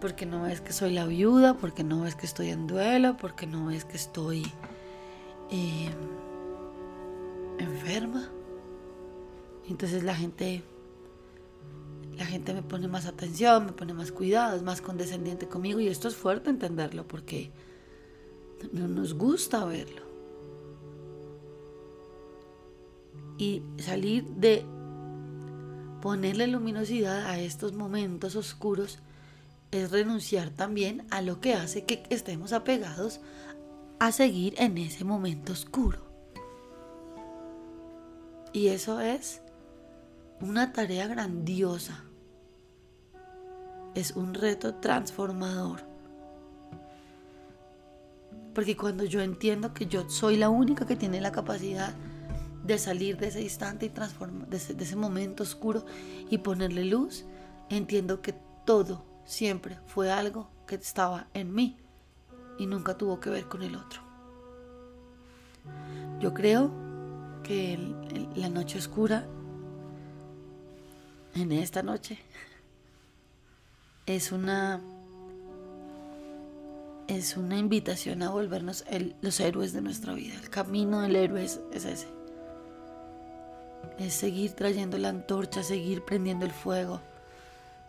porque 0.00 0.26
no 0.26 0.42
ves 0.42 0.60
que 0.60 0.72
soy 0.72 0.92
la 0.92 1.06
viuda, 1.06 1.54
porque 1.54 1.84
no 1.84 2.02
ves 2.02 2.14
que 2.14 2.26
estoy 2.26 2.50
en 2.50 2.66
duelo, 2.66 3.16
porque 3.16 3.46
no 3.46 3.66
ves 3.66 3.84
que 3.84 3.96
estoy 3.96 4.46
em, 5.50 5.92
enferma. 7.58 8.28
Entonces 9.68 10.04
la 10.04 10.14
gente, 10.14 10.62
la 12.16 12.26
gente 12.26 12.54
me 12.54 12.62
pone 12.62 12.88
más 12.88 13.06
atención, 13.06 13.66
me 13.66 13.72
pone 13.72 13.94
más 13.94 14.12
cuidado, 14.12 14.56
es 14.56 14.62
más 14.62 14.80
condescendiente 14.80 15.48
conmigo 15.48 15.80
y 15.80 15.88
esto 15.88 16.08
es 16.08 16.16
fuerte 16.16 16.50
entenderlo 16.50 17.06
porque 17.06 17.50
no 18.72 18.88
nos 18.88 19.14
gusta 19.14 19.64
verlo. 19.64 20.02
Y 23.38 23.62
salir 23.78 24.24
de 24.24 24.64
ponerle 26.00 26.46
luminosidad 26.46 27.26
a 27.26 27.38
estos 27.40 27.72
momentos 27.72 28.36
oscuros 28.36 29.00
es 29.70 29.90
renunciar 29.90 30.50
también 30.50 31.06
a 31.10 31.22
lo 31.22 31.40
que 31.40 31.54
hace 31.54 31.84
que 31.84 32.02
estemos 32.10 32.52
apegados 32.52 33.20
a 33.98 34.12
seguir 34.12 34.54
en 34.58 34.78
ese 34.78 35.04
momento 35.04 35.52
oscuro. 35.52 36.06
Y 38.52 38.68
eso 38.68 39.00
es 39.00 39.42
una 40.40 40.72
tarea 40.72 41.06
grandiosa. 41.06 42.04
Es 43.94 44.12
un 44.12 44.34
reto 44.34 44.74
transformador. 44.76 45.80
Porque 48.54 48.76
cuando 48.76 49.04
yo 49.04 49.20
entiendo 49.20 49.74
que 49.74 49.86
yo 49.86 50.08
soy 50.08 50.36
la 50.36 50.48
única 50.48 50.86
que 50.86 50.96
tiene 50.96 51.20
la 51.20 51.32
capacidad 51.32 51.94
de 52.64 52.78
salir 52.78 53.16
de 53.18 53.28
ese 53.28 53.42
instante 53.42 53.86
y 53.86 53.90
transformar, 53.90 54.48
de 54.48 54.56
ese 54.56 54.96
momento 54.96 55.42
oscuro 55.42 55.84
y 56.30 56.38
ponerle 56.38 56.84
luz, 56.84 57.24
entiendo 57.68 58.22
que 58.22 58.34
todo 58.64 59.04
siempre 59.26 59.78
fue 59.86 60.10
algo 60.10 60.48
que 60.66 60.76
estaba 60.76 61.26
en 61.34 61.54
mí 61.54 61.76
y 62.58 62.66
nunca 62.66 62.96
tuvo 62.96 63.20
que 63.20 63.30
ver 63.30 63.46
con 63.46 63.62
el 63.62 63.76
otro. 63.76 64.00
Yo 66.20 66.32
creo 66.32 66.70
que 67.42 67.78
la 68.34 68.48
noche 68.48 68.78
oscura, 68.78 69.26
en 71.34 71.52
esta 71.52 71.82
noche, 71.82 72.18
es 74.06 74.32
una 74.32 74.80
es 77.08 77.36
una 77.36 77.56
invitación 77.56 78.22
a 78.22 78.30
volvernos 78.30 78.84
los 79.20 79.38
héroes 79.38 79.72
de 79.72 79.80
nuestra 79.80 80.12
vida. 80.12 80.34
El 80.34 80.50
camino 80.50 81.02
del 81.02 81.14
héroe 81.14 81.44
es, 81.44 81.60
es, 81.72 81.84
ese. 81.84 82.08
Es 83.98 84.14
seguir 84.14 84.54
trayendo 84.54 84.98
la 84.98 85.10
antorcha, 85.10 85.62
seguir 85.62 86.04
prendiendo 86.04 86.44
el 86.46 86.50
fuego, 86.50 87.00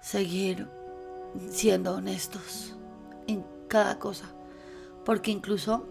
seguir 0.02 0.68
siendo 1.50 1.96
honestos 1.96 2.76
en 3.28 3.44
cada 3.68 4.00
cosa. 4.00 4.26
Porque 5.06 5.32
incluso 5.32 5.86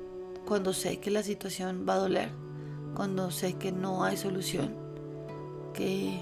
cuando 0.47 0.73
sé 0.73 0.99
que 0.99 1.11
la 1.11 1.23
situación 1.23 1.87
va 1.89 1.95
a 1.95 1.99
doler, 1.99 2.31
cuando 2.95 3.31
sé 3.31 3.55
que 3.55 3.73
no 3.73 4.05
hay 4.05 4.17
solución, 4.17 4.75
que, 5.75 6.21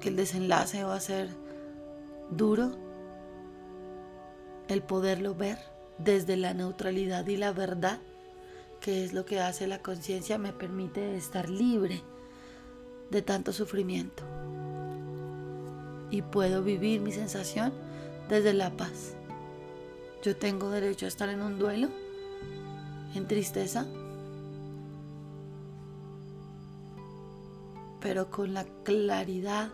que 0.00 0.08
el 0.08 0.16
desenlace 0.16 0.84
va 0.84 0.96
a 0.96 1.00
ser 1.00 1.28
duro, 2.30 2.72
el 4.68 4.82
poderlo 4.82 5.34
ver 5.34 5.58
desde 5.98 6.36
la 6.36 6.54
neutralidad 6.54 7.26
y 7.26 7.36
la 7.36 7.52
verdad, 7.52 8.00
que 8.80 9.04
es 9.04 9.12
lo 9.12 9.24
que 9.24 9.40
hace 9.40 9.66
la 9.66 9.80
conciencia, 9.80 10.38
me 10.38 10.52
permite 10.52 11.16
estar 11.16 11.48
libre 11.48 12.02
de 13.10 13.22
tanto 13.22 13.52
sufrimiento. 13.52 14.22
Y 16.10 16.22
puedo 16.22 16.62
vivir 16.62 17.00
mi 17.00 17.12
sensación 17.12 17.72
desde 18.28 18.54
la 18.54 18.70
paz. 18.76 19.16
Yo 20.22 20.36
tengo 20.36 20.70
derecho 20.70 21.04
a 21.04 21.08
estar 21.08 21.28
en 21.28 21.42
un 21.42 21.58
duelo, 21.58 21.88
en 23.14 23.26
tristeza, 23.26 23.86
pero 28.00 28.30
con 28.30 28.54
la 28.54 28.64
claridad, 28.84 29.70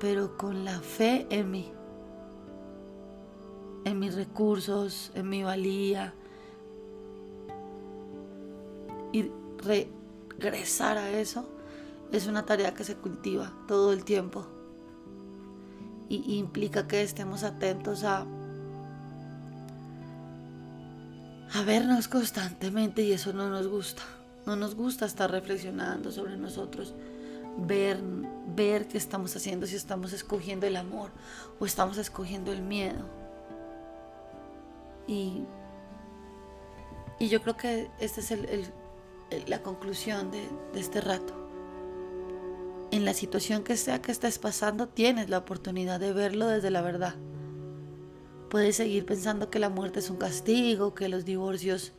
pero 0.00 0.36
con 0.36 0.64
la 0.64 0.80
fe 0.80 1.26
en 1.30 1.50
mí, 1.50 1.72
en 3.84 3.98
mis 3.98 4.14
recursos, 4.14 5.12
en 5.14 5.28
mi 5.28 5.44
valía. 5.44 6.14
Y 9.12 9.30
regresar 9.58 10.98
a 10.98 11.10
eso 11.10 11.48
es 12.10 12.26
una 12.26 12.44
tarea 12.44 12.74
que 12.74 12.84
se 12.84 12.96
cultiva 12.96 13.52
todo 13.68 13.92
el 13.92 14.04
tiempo 14.04 14.46
y 16.12 16.38
implica 16.38 16.86
que 16.86 17.02
estemos 17.02 17.42
atentos 17.42 18.04
a 18.04 18.26
vernos 21.64 22.08
constantemente 22.08 23.02
y 23.02 23.12
eso 23.12 23.32
no 23.32 23.48
nos 23.48 23.68
gusta. 23.68 24.02
No 24.46 24.56
nos 24.56 24.74
gusta 24.74 25.06
estar 25.06 25.30
reflexionando 25.30 26.10
sobre 26.10 26.36
nosotros, 26.36 26.94
ver, 27.58 28.00
ver 28.56 28.88
qué 28.88 28.98
estamos 28.98 29.36
haciendo, 29.36 29.66
si 29.66 29.76
estamos 29.76 30.12
escogiendo 30.12 30.66
el 30.66 30.76
amor 30.76 31.10
o 31.60 31.66
estamos 31.66 31.96
escogiendo 31.98 32.52
el 32.52 32.62
miedo. 32.62 33.06
Y, 35.06 35.44
y 37.20 37.28
yo 37.28 37.40
creo 37.42 37.56
que 37.56 37.90
esta 38.00 38.20
es 38.20 38.72
la 39.46 39.62
conclusión 39.62 40.30
de 40.32 40.48
este 40.74 41.00
rato. 41.00 41.41
En 42.92 43.06
la 43.06 43.14
situación 43.14 43.64
que 43.64 43.78
sea 43.78 44.02
que 44.02 44.12
estés 44.12 44.38
pasando, 44.38 44.86
tienes 44.86 45.30
la 45.30 45.38
oportunidad 45.38 45.98
de 45.98 46.12
verlo 46.12 46.46
desde 46.46 46.70
la 46.70 46.82
verdad. 46.82 47.14
Puedes 48.50 48.76
seguir 48.76 49.06
pensando 49.06 49.48
que 49.48 49.58
la 49.58 49.70
muerte 49.70 50.00
es 50.00 50.10
un 50.10 50.18
castigo, 50.18 50.94
que 50.94 51.08
los 51.08 51.24
divorcios 51.24 51.92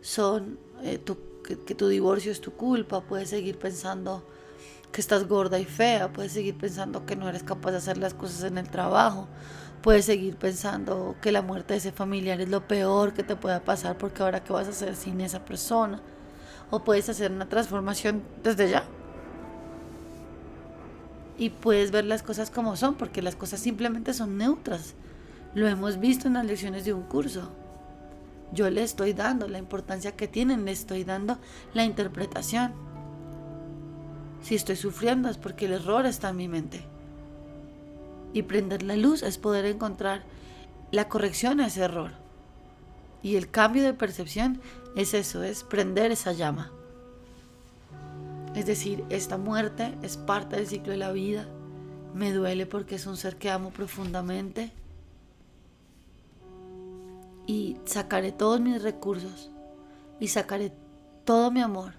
son, 0.00 0.58
eh, 0.82 1.00
que, 1.44 1.74
tu 1.76 1.86
divorcio 1.86 2.32
es 2.32 2.40
tu 2.40 2.50
culpa, 2.54 3.02
puedes 3.02 3.30
seguir 3.30 3.56
pensando 3.56 4.26
que 4.90 5.00
estás 5.00 5.28
gorda 5.28 5.60
y 5.60 5.64
fea, 5.64 6.12
puedes 6.12 6.32
seguir 6.32 6.58
pensando 6.58 7.06
que 7.06 7.14
no 7.14 7.28
eres 7.28 7.44
capaz 7.44 7.70
de 7.70 7.76
hacer 7.76 7.98
las 7.98 8.12
cosas 8.12 8.42
en 8.42 8.58
el 8.58 8.68
trabajo, 8.68 9.28
puedes 9.80 10.06
seguir 10.06 10.34
pensando 10.34 11.14
que 11.22 11.30
la 11.30 11.42
muerte 11.42 11.74
de 11.74 11.78
ese 11.78 11.92
familiar 11.92 12.40
es 12.40 12.48
lo 12.48 12.66
peor 12.66 13.12
que 13.12 13.22
te 13.22 13.36
pueda 13.36 13.62
pasar 13.62 13.96
porque 13.96 14.24
ahora 14.24 14.42
qué 14.42 14.52
vas 14.52 14.66
a 14.66 14.70
hacer 14.70 14.96
sin 14.96 15.20
esa 15.20 15.44
persona, 15.44 16.02
o 16.70 16.82
puedes 16.82 17.08
hacer 17.08 17.30
una 17.30 17.48
transformación 17.48 18.24
desde 18.42 18.68
ya. 18.68 18.88
Y 21.38 21.50
puedes 21.50 21.90
ver 21.90 22.04
las 22.04 22.22
cosas 22.22 22.50
como 22.50 22.76
son, 22.76 22.94
porque 22.94 23.22
las 23.22 23.36
cosas 23.36 23.60
simplemente 23.60 24.14
son 24.14 24.36
neutras. 24.36 24.94
Lo 25.54 25.68
hemos 25.68 25.98
visto 25.98 26.28
en 26.28 26.34
las 26.34 26.46
lecciones 26.46 26.84
de 26.84 26.92
un 26.92 27.02
curso. 27.02 27.50
Yo 28.52 28.68
le 28.70 28.82
estoy 28.82 29.12
dando 29.14 29.48
la 29.48 29.58
importancia 29.58 30.12
que 30.12 30.28
tienen, 30.28 30.64
le 30.64 30.72
estoy 30.72 31.04
dando 31.04 31.38
la 31.72 31.84
interpretación. 31.84 32.72
Si 34.42 34.54
estoy 34.54 34.76
sufriendo 34.76 35.28
es 35.28 35.38
porque 35.38 35.66
el 35.66 35.72
error 35.72 36.04
está 36.04 36.30
en 36.30 36.36
mi 36.36 36.48
mente. 36.48 36.84
Y 38.34 38.42
prender 38.42 38.82
la 38.82 38.96
luz 38.96 39.22
es 39.22 39.38
poder 39.38 39.64
encontrar 39.64 40.22
la 40.90 41.08
corrección 41.08 41.60
a 41.60 41.66
ese 41.66 41.82
error. 41.82 42.12
Y 43.22 43.36
el 43.36 43.50
cambio 43.50 43.82
de 43.84 43.94
percepción 43.94 44.60
es 44.96 45.14
eso, 45.14 45.42
es 45.42 45.64
prender 45.64 46.10
esa 46.10 46.32
llama. 46.32 46.72
Es 48.54 48.66
decir, 48.66 49.04
esta 49.08 49.38
muerte 49.38 49.96
es 50.02 50.16
parte 50.16 50.56
del 50.56 50.66
ciclo 50.66 50.92
de 50.92 50.98
la 50.98 51.12
vida. 51.12 51.46
Me 52.14 52.32
duele 52.32 52.66
porque 52.66 52.96
es 52.96 53.06
un 53.06 53.16
ser 53.16 53.36
que 53.36 53.50
amo 53.50 53.70
profundamente 53.70 54.72
y 57.46 57.78
sacaré 57.84 58.32
todos 58.32 58.60
mis 58.60 58.82
recursos 58.82 59.50
y 60.20 60.28
sacaré 60.28 60.72
todo 61.24 61.50
mi 61.50 61.60
amor 61.60 61.94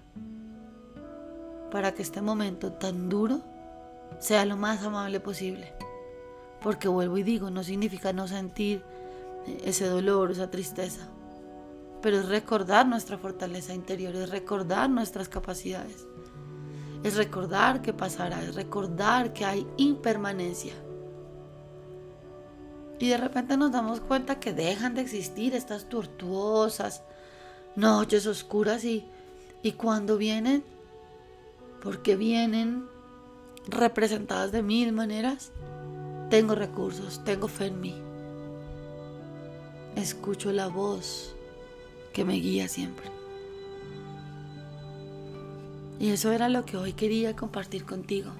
para 1.70 1.92
que 1.92 2.02
este 2.02 2.22
momento 2.22 2.72
tan 2.72 3.08
duro 3.08 3.40
sea 4.20 4.44
lo 4.44 4.56
más 4.56 4.82
amable 4.84 5.20
posible. 5.20 5.72
Porque 6.62 6.88
vuelvo 6.88 7.18
y 7.18 7.22
digo, 7.22 7.50
no 7.50 7.62
significa 7.62 8.12
no 8.12 8.28
sentir 8.28 8.82
ese 9.64 9.86
dolor, 9.86 10.30
esa 10.30 10.50
tristeza, 10.50 11.08
pero 12.00 12.18
es 12.18 12.28
recordar 12.28 12.86
nuestra 12.86 13.18
fortaleza 13.18 13.74
interior, 13.74 14.14
es 14.14 14.30
recordar 14.30 14.88
nuestras 14.88 15.28
capacidades, 15.28 16.06
es 17.04 17.14
recordar 17.14 17.82
que 17.82 17.92
pasará, 17.92 18.42
es 18.42 18.56
recordar 18.56 19.32
que 19.32 19.44
hay 19.44 19.64
impermanencia 19.76 20.74
y 22.98 23.08
de 23.08 23.16
repente 23.16 23.56
nos 23.56 23.72
damos 23.72 24.00
cuenta 24.00 24.38
que 24.38 24.52
dejan 24.52 24.94
de 24.94 25.02
existir 25.02 25.54
estas 25.54 25.88
tortuosas 25.88 27.02
noches 27.76 28.26
oscuras 28.26 28.84
y, 28.84 29.04
y 29.62 29.72
cuando 29.72 30.16
vienen, 30.16 30.64
porque 31.82 32.16
vienen 32.16 32.86
representadas 33.66 34.52
de 34.52 34.62
mil 34.62 34.92
maneras, 34.92 35.50
tengo 36.30 36.54
recursos, 36.54 37.22
tengo 37.24 37.48
fe 37.48 37.66
en 37.66 37.80
mí. 37.80 37.94
Escucho 39.96 40.52
la 40.52 40.68
voz 40.68 41.34
que 42.12 42.24
me 42.24 42.34
guía 42.34 42.68
siempre. 42.68 43.13
Y 45.98 46.10
eso 46.10 46.32
era 46.32 46.48
lo 46.48 46.64
que 46.64 46.76
hoy 46.76 46.92
quería 46.92 47.36
compartir 47.36 47.84
contigo. 47.84 48.32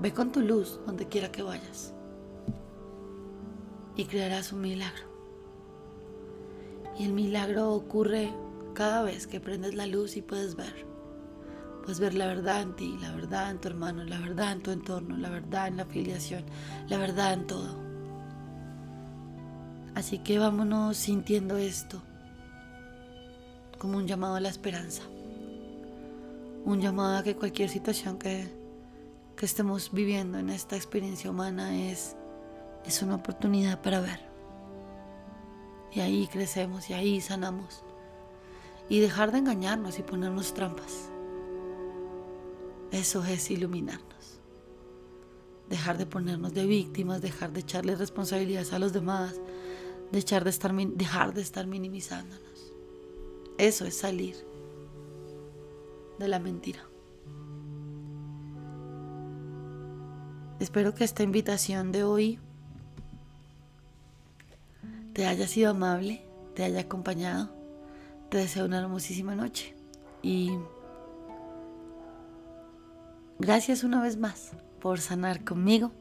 Ve 0.00 0.12
con 0.12 0.32
tu 0.32 0.40
luz 0.40 0.80
donde 0.86 1.06
quiera 1.06 1.30
que 1.30 1.42
vayas 1.42 1.92
y 3.96 4.04
crearás 4.04 4.52
un 4.52 4.60
milagro. 4.60 5.04
Y 6.98 7.04
el 7.04 7.12
milagro 7.12 7.72
ocurre 7.72 8.32
cada 8.74 9.02
vez 9.02 9.26
que 9.26 9.40
prendes 9.40 9.74
la 9.74 9.86
luz 9.86 10.16
y 10.16 10.22
puedes 10.22 10.54
ver. 10.54 10.86
Puedes 11.82 12.00
ver 12.00 12.14
la 12.14 12.26
verdad 12.26 12.62
en 12.62 12.76
ti, 12.76 12.96
la 13.00 13.12
verdad 13.14 13.50
en 13.50 13.58
tu 13.58 13.68
hermano, 13.68 14.04
la 14.04 14.20
verdad 14.20 14.52
en 14.52 14.62
tu 14.62 14.70
entorno, 14.70 15.16
la 15.16 15.30
verdad 15.30 15.68
en 15.68 15.78
la 15.78 15.82
afiliación, 15.82 16.44
la 16.88 16.98
verdad 16.98 17.32
en 17.32 17.46
todo. 17.46 17.76
Así 19.94 20.18
que 20.18 20.38
vámonos 20.38 20.96
sintiendo 20.96 21.56
esto 21.56 22.02
como 23.78 23.98
un 23.98 24.06
llamado 24.06 24.34
a 24.34 24.40
la 24.40 24.48
esperanza. 24.48 25.02
Un 26.64 26.80
llamado 26.80 27.18
a 27.18 27.22
que 27.22 27.36
cualquier 27.36 27.68
situación 27.68 28.18
que 28.18 28.58
que 29.38 29.46
estemos 29.46 29.92
viviendo 29.92 30.36
en 30.38 30.50
esta 30.50 30.74
experiencia 30.74 31.30
humana 31.30 31.90
es, 31.90 32.16
es 32.84 33.02
una 33.02 33.14
oportunidad 33.14 33.80
para 33.80 34.00
ver. 34.00 34.18
Y 35.92 36.00
ahí 36.00 36.26
crecemos 36.26 36.90
y 36.90 36.94
ahí 36.94 37.20
sanamos. 37.20 37.84
Y 38.88 38.98
dejar 38.98 39.30
de 39.30 39.38
engañarnos 39.38 40.00
y 40.00 40.02
ponernos 40.02 40.54
trampas. 40.54 41.08
Eso 42.90 43.24
es 43.24 43.48
iluminarnos. 43.52 44.40
Dejar 45.68 45.98
de 45.98 46.06
ponernos 46.06 46.52
de 46.52 46.66
víctimas, 46.66 47.22
dejar 47.22 47.52
de 47.52 47.60
echarle 47.60 47.94
responsabilidades 47.94 48.72
a 48.72 48.80
los 48.80 48.92
demás, 48.92 49.40
de 50.10 50.18
estar, 50.18 50.42
dejar 50.42 51.32
de 51.32 51.42
estar 51.42 51.64
minimizándonos. 51.68 52.47
Eso 53.58 53.84
es 53.84 53.98
salir 53.98 54.36
de 56.18 56.28
la 56.28 56.38
mentira. 56.38 56.80
Espero 60.60 60.94
que 60.94 61.04
esta 61.04 61.22
invitación 61.22 61.92
de 61.92 62.02
hoy 62.02 62.38
te 65.12 65.26
haya 65.26 65.46
sido 65.46 65.70
amable, 65.70 66.22
te 66.54 66.64
haya 66.64 66.80
acompañado. 66.80 67.50
Te 68.28 68.38
deseo 68.38 68.66
una 68.66 68.80
hermosísima 68.80 69.34
noche 69.34 69.74
y 70.22 70.50
gracias 73.38 73.84
una 73.84 74.02
vez 74.02 74.16
más 74.16 74.52
por 74.80 75.00
sanar 75.00 75.44
conmigo, 75.44 75.92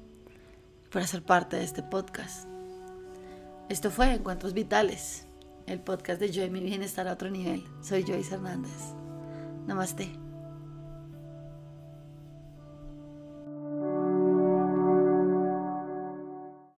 por 0.92 1.04
hacer 1.04 1.24
parte 1.24 1.56
de 1.56 1.64
este 1.64 1.84
podcast. 1.84 2.48
Esto 3.70 3.92
fue 3.92 4.14
Encuentros 4.14 4.54
Vitales, 4.54 5.27
el 5.68 5.82
podcast 5.82 6.20
de 6.20 6.32
Yo 6.32 6.44
y 6.44 6.50
mi 6.50 6.62
bienestar 6.62 7.08
a 7.08 7.14
otro 7.14 7.30
nivel. 7.30 7.64
Soy 7.82 8.04
Joyce 8.04 8.34
Hernández. 8.36 8.94
Namaste. 9.68 10.27